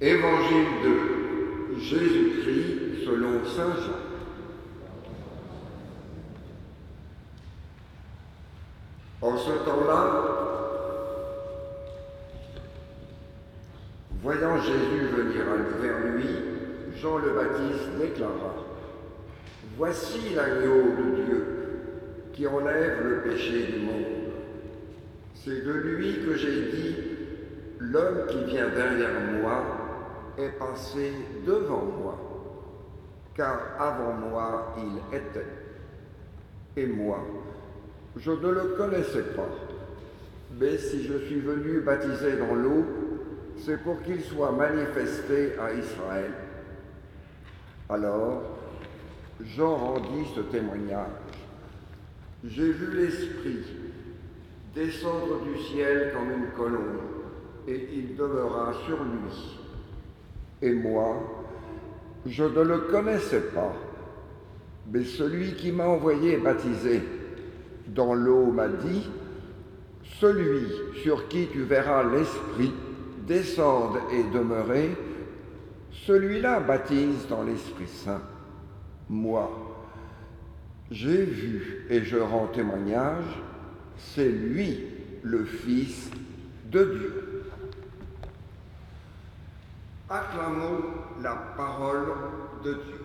[0.00, 3.98] Évangile de Jésus-Christ selon Saint Jean.
[9.20, 10.24] En ce temps-là,
[14.22, 15.44] voyant Jésus venir
[15.82, 16.28] vers lui,
[17.02, 18.54] Jean le Baptiste déclara,
[19.76, 21.46] Voici l'agneau de Dieu
[22.34, 24.04] qui enlève le péché du monde.
[25.34, 26.96] C'est de lui que j'ai dit,
[27.80, 29.77] l'homme qui vient derrière moi
[30.38, 31.12] est passé
[31.46, 32.18] devant moi,
[33.34, 35.46] car avant moi il était.
[36.76, 37.18] Et moi,
[38.16, 39.48] je ne le connaissais pas,
[40.60, 42.84] mais si je suis venu baptiser dans l'eau,
[43.56, 46.32] c'est pour qu'il soit manifesté à Israël.
[47.88, 48.42] Alors,
[49.40, 51.06] Jean rendit ce témoignage.
[52.44, 53.64] J'ai vu l'Esprit
[54.74, 57.00] descendre du ciel comme une colombe,
[57.66, 59.57] et il demeura sur lui.
[60.62, 61.16] Et moi,
[62.26, 63.72] je ne le connaissais pas,
[64.92, 67.02] mais celui qui m'a envoyé baptiser
[67.86, 69.08] dans l'eau m'a dit,
[70.20, 70.66] celui
[71.02, 72.72] sur qui tu verras l'Esprit
[73.26, 74.90] descendre et demeurer,
[75.92, 78.22] celui-là baptise dans l'Esprit Saint.
[79.08, 79.50] Moi,
[80.90, 83.24] j'ai vu et je rends témoignage,
[83.96, 84.86] c'est lui
[85.22, 86.10] le Fils
[86.70, 87.27] de Dieu.
[90.10, 90.84] Acclamons
[91.20, 92.06] la parole
[92.64, 93.04] de Dieu.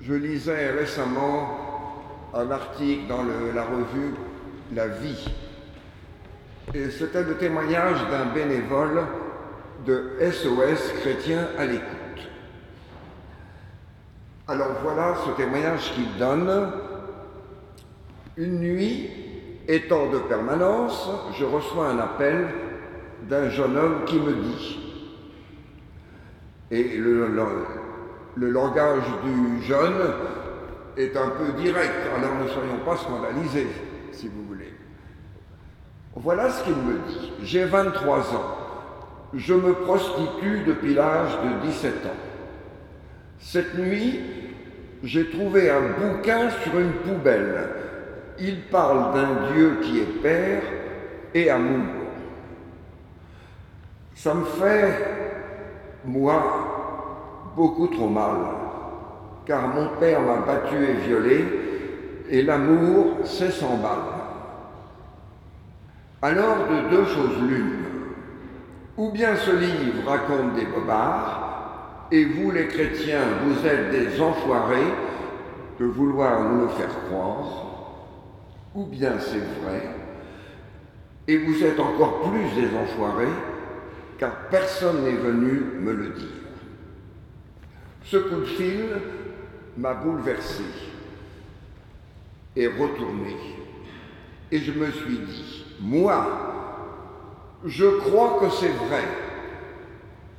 [0.00, 1.58] Je lisais récemment
[2.32, 4.14] un article dans la revue
[4.72, 5.43] La Vie.
[6.74, 9.04] Et c'était le témoignage d'un bénévole
[9.86, 11.84] de SOS chrétien à l'écoute.
[14.48, 16.72] Alors voilà ce témoignage qu'il donne.
[18.36, 19.08] Une nuit,
[19.68, 21.08] étant de permanence,
[21.38, 22.48] je reçois un appel
[23.28, 24.80] d'un jeune homme qui me dit,
[26.72, 27.28] et le,
[28.36, 30.12] langage du jeune
[30.96, 33.68] est un peu direct, alors ne soyons pas scandalisés,
[34.10, 34.43] si vous.
[36.16, 37.32] Voilà ce qu'il me dit.
[37.42, 38.56] J'ai 23 ans.
[39.34, 42.20] Je me prostitue depuis l'âge de 17 ans.
[43.40, 44.20] Cette nuit,
[45.02, 47.68] j'ai trouvé un bouquin sur une poubelle.
[48.38, 50.62] Il parle d'un Dieu qui est Père
[51.34, 51.86] et amour.
[54.14, 54.94] Ça me fait,
[56.04, 58.36] moi, beaucoup trop mal,
[59.44, 61.44] car mon père m'a battu et violé,
[62.30, 64.13] et l'amour, c'est sans balles.
[66.24, 67.84] Alors de deux choses l'une,
[68.96, 74.90] ou bien ce livre raconte des bobards, et vous les chrétiens, vous êtes des enfoirés
[75.78, 77.66] de vouloir nous le faire croire,
[78.74, 79.82] ou bien c'est vrai,
[81.28, 83.28] et vous êtes encore plus des enfoirés,
[84.16, 86.28] car personne n'est venu me le dire.
[88.02, 88.86] Ce coup de fil
[89.76, 90.64] m'a bouleversé
[92.56, 93.36] et retourné.
[94.54, 96.24] Et je me suis dit, moi,
[97.64, 99.02] je crois que c'est vrai.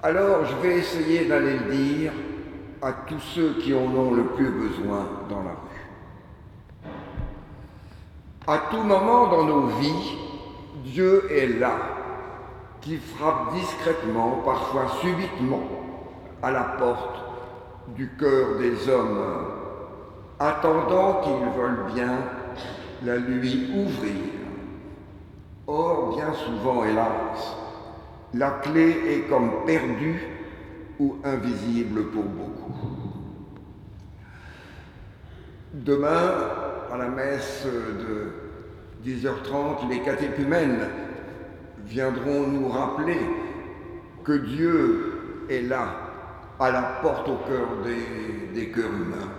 [0.01, 2.13] Alors je vais essayer d'aller le dire
[2.81, 6.87] à tous ceux qui en ont le plus besoin dans la rue.
[8.47, 10.17] À tout moment dans nos vies,
[10.85, 11.75] Dieu est là,
[12.79, 15.63] qui frappe discrètement, parfois subitement,
[16.41, 17.19] à la porte
[17.97, 19.19] du cœur des hommes,
[20.39, 22.13] attendant qu'ils veulent bien
[23.03, 24.13] la lui ouvrir.
[25.67, 27.55] Or, bien souvent, hélas,
[28.33, 30.21] la clé est comme perdue
[30.99, 32.73] ou invisible pour beaucoup.
[35.73, 36.33] Demain,
[36.91, 40.87] à la messe de 10h30, les catéchumènes
[41.85, 43.19] viendront nous rappeler
[44.23, 45.87] que Dieu est là
[46.59, 49.31] à la porte au cœur des, des cœurs humains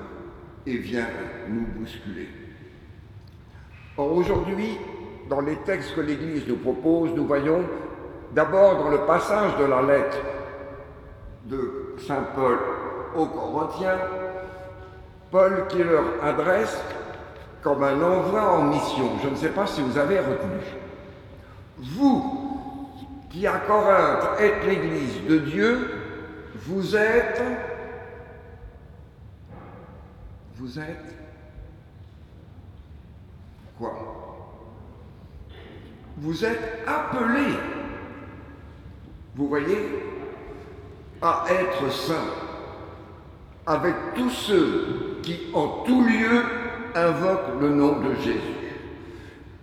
[0.67, 1.09] et vient
[1.49, 2.46] nous bousculer.
[3.99, 4.79] Or aujourd'hui,
[5.29, 7.63] dans les textes que l'Église nous propose, nous voyons
[8.33, 10.19] d'abord dans le passage de la lettre
[11.45, 12.59] de Saint Paul
[13.17, 13.99] aux Corinthiens,
[15.31, 16.79] Paul qui leur adresse
[17.63, 19.11] comme un envoi en mission.
[19.23, 20.61] Je ne sais pas si vous avez retenu.
[21.79, 22.91] Vous,
[23.31, 25.91] qui à Corinthe êtes l'Église de Dieu,
[26.55, 27.43] vous êtes,
[30.57, 31.17] vous êtes
[33.79, 33.93] quoi
[36.19, 37.59] Vous êtes appelés,
[39.35, 39.79] vous voyez,
[41.21, 42.15] à être saints
[43.67, 46.43] avec tous ceux qui en tout lieu
[46.95, 48.41] invoquent le nom de Jésus.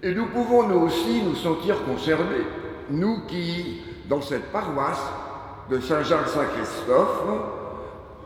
[0.04, 2.46] Et nous pouvons nous aussi nous sentir concernés,
[2.92, 5.12] nous qui, dans cette paroisse
[5.72, 7.24] de Saint-Jacques-Saint-Christophe,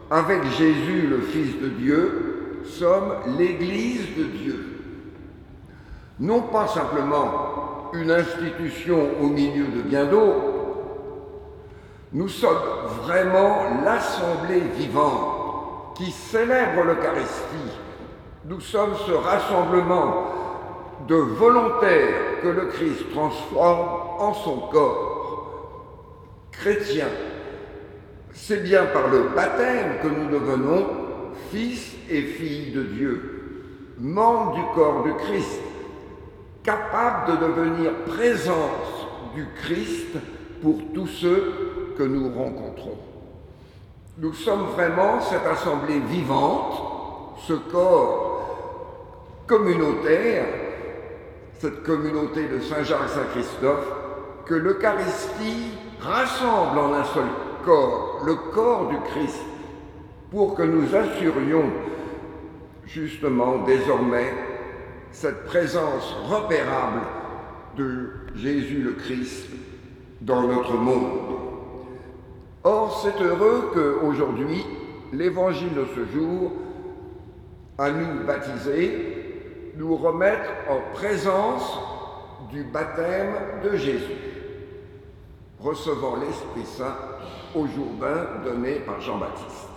[0.09, 4.65] avec Jésus le Fils de Dieu, sommes l'Église de Dieu.
[6.19, 10.57] Non pas simplement une institution au milieu de bien d'autres,
[12.13, 12.61] nous sommes
[13.03, 17.73] vraiment l'assemblée vivante qui célèbre l'Eucharistie.
[18.45, 20.27] Nous sommes ce rassemblement
[21.07, 23.89] de volontaires que le Christ transforme
[24.19, 26.47] en son corps.
[26.51, 27.09] Chrétiens,
[28.33, 30.85] c'est bien par le baptême que nous devenons
[31.51, 35.59] fils et filles de Dieu, membres du corps du Christ,
[36.67, 40.17] capables de devenir présence du Christ
[40.61, 42.97] pour tous ceux que nous rencontrons.
[44.17, 48.33] Nous sommes vraiment cette assemblée vivante, ce corps
[49.47, 50.45] communautaire,
[51.57, 53.87] cette communauté de Saint-Jacques-Saint-Christophe,
[54.45, 55.71] que l'Eucharistie
[56.01, 57.27] rassemble en un seul
[57.63, 59.39] corps, le corps du Christ,
[60.31, 61.71] pour que nous assurions
[62.85, 64.33] justement désormais
[65.11, 67.01] cette présence repérable
[67.77, 69.47] de Jésus le Christ
[70.21, 71.19] dans notre monde.
[72.63, 74.65] Or, c'est heureux qu'aujourd'hui,
[75.13, 76.51] l'évangile de ce jour,
[77.77, 81.79] à nous baptiser, nous remette en présence
[82.51, 83.33] du baptême
[83.63, 84.03] de Jésus,
[85.59, 86.95] recevant l'Esprit Saint
[87.55, 89.69] au Jourdain donné par Jean-Baptiste.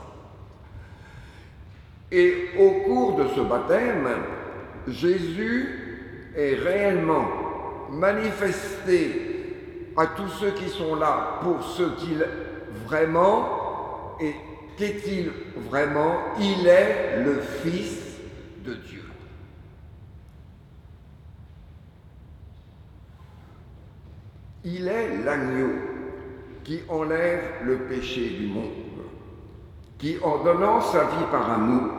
[2.13, 4.09] Et au cours de ce baptême,
[4.89, 7.27] Jésus est réellement
[7.91, 9.27] manifesté
[9.97, 12.25] à tous ceux qui sont là pour ce qu'il
[12.87, 14.35] vraiment et
[14.77, 15.31] qu'est-il
[15.69, 16.17] vraiment?
[16.39, 18.19] Il est le Fils
[18.65, 19.03] de Dieu.
[24.65, 25.73] Il est l'agneau
[26.65, 28.71] qui enlève le péché du monde,
[29.99, 31.91] qui en donnant sa vie par amour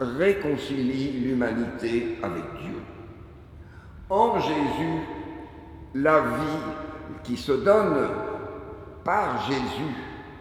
[0.00, 2.76] réconcilie l'humanité avec Dieu.
[4.10, 5.00] En Jésus,
[5.94, 8.08] la vie qui se donne
[9.04, 9.94] par Jésus,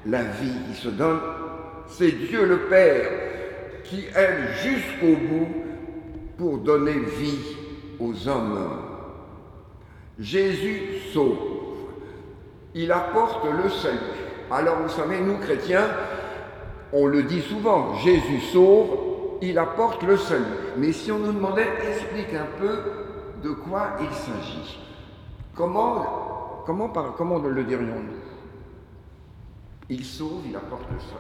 [0.06, 1.20] la vie qui se donne,
[1.88, 3.10] c'est Dieu le Père
[3.84, 5.48] qui aime jusqu'au bout
[6.38, 7.56] pour donner vie
[8.00, 8.82] aux hommes.
[10.20, 11.38] Jésus sauve,
[12.74, 13.98] il apporte le salut.
[14.52, 15.88] Alors vous savez, nous chrétiens,
[16.92, 19.13] on le dit souvent, Jésus sauve,
[19.44, 20.44] il apporte le salut.
[20.78, 22.80] Mais si on nous demandait, explique un peu
[23.44, 24.80] de quoi il s'agit.
[25.54, 28.16] Comment, comment, comment le dirions-nous?
[29.90, 31.20] Il sauve, il apporte le salut.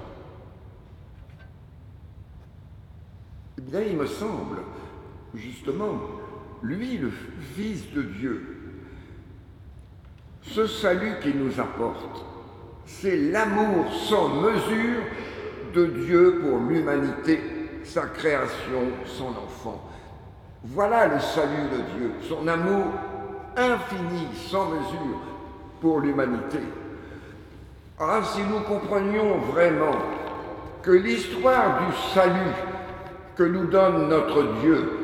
[3.89, 4.59] Il me semble,
[5.33, 5.99] justement,
[6.61, 7.11] lui, le
[7.55, 8.57] Fils de Dieu,
[10.43, 12.23] ce salut qu'il nous apporte,
[12.85, 15.01] c'est l'amour sans mesure
[15.73, 17.52] de Dieu pour l'humanité
[17.83, 19.81] sa création, son enfant.
[20.63, 22.85] Voilà le salut de Dieu, son amour
[23.57, 25.19] infini, sans mesure,
[25.81, 26.60] pour l'humanité.
[28.00, 29.96] Ah, si nous comprenions vraiment
[30.81, 32.55] que l'histoire du salut
[33.36, 35.03] que nous donne notre Dieu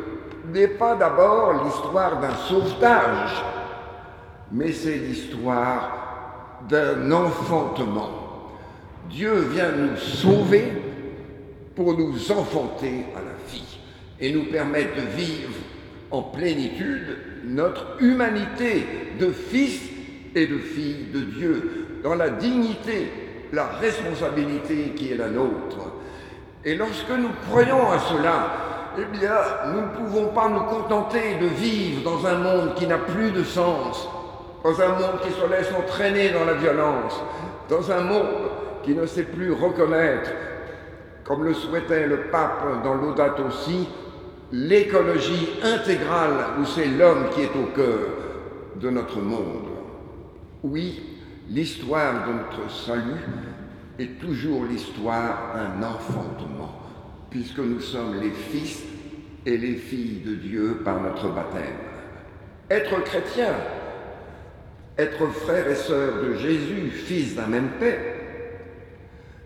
[0.54, 3.44] n'est pas d'abord l'histoire d'un sauvetage,
[4.52, 5.92] mais c'est l'histoire
[6.68, 8.10] d'un enfantement.
[9.10, 10.79] Dieu vient nous sauver
[11.76, 13.80] pour nous enfanter à la vie
[14.20, 15.54] et nous permettre de vivre
[16.12, 18.86] en plénitude notre humanité
[19.20, 19.80] de fils
[20.36, 23.12] et de filles de Dieu, dans la dignité,
[23.54, 25.78] la responsabilité qui est la nôtre.
[26.66, 28.54] Et lorsque nous croyons à cela,
[28.98, 29.36] eh bien,
[29.68, 33.44] nous ne pouvons pas nous contenter de vivre dans un monde qui n'a plus de
[33.44, 34.08] sens,
[34.64, 37.22] dans un monde qui se laisse entraîner dans la violence,
[37.70, 38.28] dans un monde
[38.84, 40.32] qui ne sait plus reconnaître
[41.30, 43.88] comme le souhaitait le pape dans l'Audate aussi,
[44.52, 48.00] l'écologie intégrale où c'est l'homme qui est au cœur
[48.82, 49.68] de notre monde.
[50.64, 51.04] Oui,
[51.48, 53.22] l'histoire de notre salut
[54.00, 56.82] est toujours l'histoire d'un enfantement,
[57.30, 58.82] puisque nous sommes les fils
[59.46, 61.78] et les filles de Dieu par notre baptême.
[62.72, 63.54] Être chrétien,
[64.98, 68.16] être frère et sœur de Jésus, fils d'un même Père,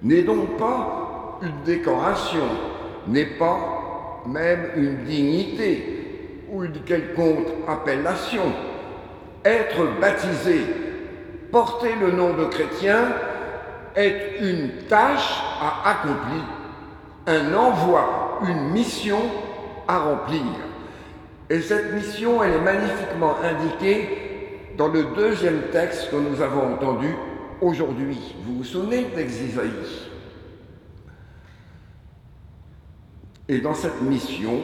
[0.01, 1.02] n'est donc pas
[1.43, 2.47] une décoration,
[3.07, 8.53] n'est pas même une dignité ou une quelconque appellation,
[9.43, 10.61] être baptisé,
[11.51, 13.09] porter le nom de chrétien
[13.95, 16.43] est une tâche à accomplir,
[17.27, 19.19] un envoi, une mission
[19.87, 20.41] à remplir.
[21.49, 27.13] Et cette mission, elle est magnifiquement indiquée dans le deuxième texte que nous avons entendu
[27.61, 28.17] aujourd'hui.
[28.45, 29.71] Vous vous souvenez de texte d'Isaïe
[33.49, 34.61] Et dans cette mission,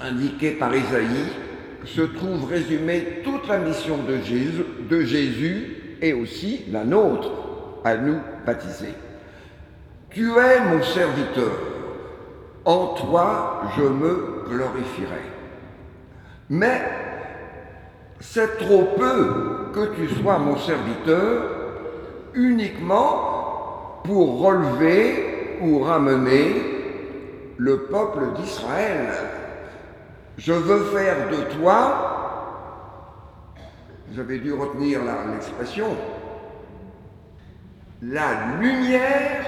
[0.00, 1.30] indiquée par Isaïe,
[1.84, 7.30] se trouve résumée toute la mission de Jésus, de Jésus et aussi la nôtre,
[7.84, 8.94] à nous baptiser.
[10.10, 11.52] Tu es mon serviteur,
[12.64, 15.22] en toi je me glorifierai.
[16.50, 16.82] Mais
[18.18, 21.42] c'est trop peu que tu sois mon serviteur
[22.34, 26.79] uniquement pour relever ou ramener
[27.60, 29.12] le peuple d'Israël.
[30.38, 32.06] Je veux faire de toi,
[34.18, 35.00] avez dû retenir
[35.30, 35.94] l'expression,
[38.02, 39.44] la lumière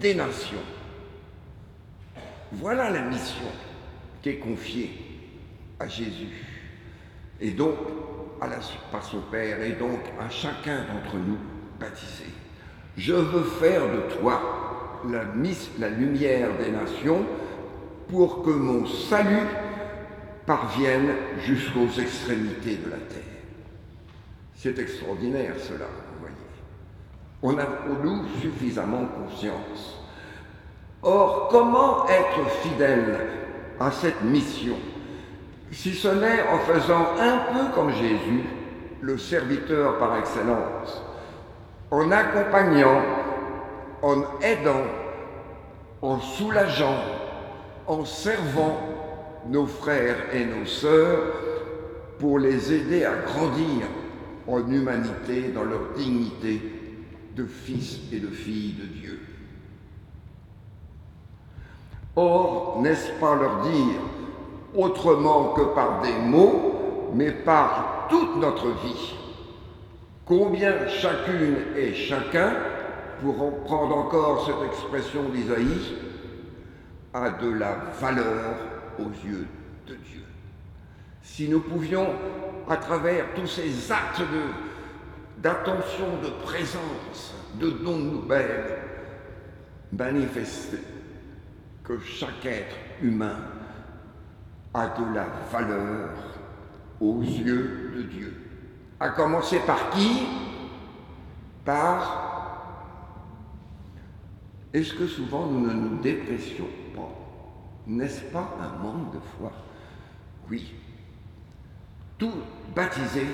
[0.00, 0.64] des nations.
[2.52, 3.44] Voilà la mission
[4.22, 4.98] qui est confiée
[5.78, 6.46] à Jésus
[7.40, 7.76] et donc
[8.40, 8.56] à la,
[8.90, 11.38] par son Père et donc à chacun d'entre nous
[11.78, 12.30] baptisé.
[12.96, 17.24] Je veux faire de toi la, lumière des nations
[18.08, 19.46] pour que mon salut
[20.46, 23.22] parvienne jusqu'aux extrémités de la terre.
[24.54, 26.36] C'est extraordinaire cela, vous voyez.
[27.42, 29.98] On a pour nous suffisamment conscience.
[31.02, 33.18] Or, comment être fidèle
[33.80, 34.76] à cette mission
[35.72, 38.44] si ce n'est en faisant un peu comme Jésus,
[39.00, 41.02] le serviteur par excellence,
[41.90, 43.00] en accompagnant,
[44.02, 44.84] en aidant,
[46.02, 46.98] en soulageant,
[47.86, 48.78] en servant
[49.48, 51.34] nos frères et nos sœurs
[52.18, 53.86] pour les aider à grandir
[54.46, 56.60] en humanité dans leur dignité
[57.34, 59.20] de fils et de filles de Dieu.
[62.14, 64.00] Or, n'est-ce pas leur dire
[64.76, 69.14] autrement que par des mots, mais par toute notre vie.
[70.26, 72.54] Combien chacune et chacun,
[73.22, 75.96] pour reprendre encore cette expression d'Isaïe,
[77.14, 78.56] a de la valeur
[78.98, 79.46] aux yeux
[79.86, 80.24] de Dieu.
[81.22, 82.08] Si nous pouvions,
[82.68, 84.22] à travers tous ces actes
[85.38, 88.78] d'attention, de, présence, de don de nouvelles,
[89.92, 90.78] manifester
[91.84, 93.36] que chaque être humain
[94.74, 96.10] a de la valeur
[97.00, 98.36] aux yeux de Dieu.
[98.98, 100.26] À commencer par qui?
[101.64, 102.31] Par
[104.74, 107.10] est-ce que souvent nous ne nous dépressions pas
[107.86, 109.52] N'est-ce pas un manque de foi
[110.50, 110.72] Oui.
[112.18, 112.32] Tout
[112.74, 113.26] baptisé,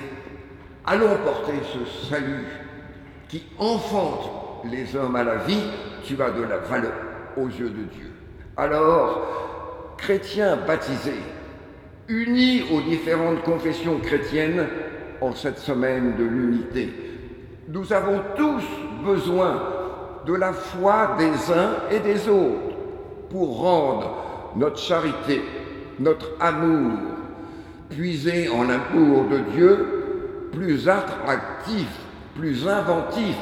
[0.85, 2.45] allons porter ce salut
[3.29, 5.63] qui enfante les hommes à la vie,
[6.03, 6.93] tu as de la valeur
[7.37, 8.11] aux yeux de Dieu.
[8.57, 11.21] Alors, chrétiens baptisés,
[12.09, 14.67] unis aux différentes confessions chrétiennes
[15.21, 16.89] en cette semaine de l'unité.
[17.69, 18.63] Nous avons tous
[19.05, 19.78] besoin
[20.25, 22.75] de la foi des uns et des autres
[23.29, 24.15] pour rendre
[24.55, 25.41] notre charité,
[25.99, 26.97] notre amour,
[27.89, 31.87] puisé en l'amour de Dieu, plus attractif,
[32.35, 33.35] plus inventif,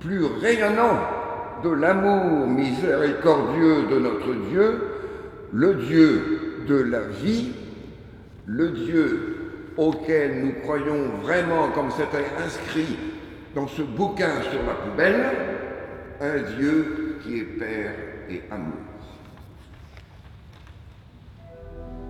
[0.00, 0.98] plus rayonnant
[1.62, 4.80] de l'amour miséricordieux de notre Dieu
[5.52, 7.52] le Dieu de la vie,
[8.46, 9.36] le Dieu
[9.76, 12.96] auquel nous croyons vraiment, comme c'était inscrit
[13.54, 15.26] dans ce bouquin sur la poubelle,
[16.20, 17.94] un Dieu qui est Père
[18.28, 18.87] et amour.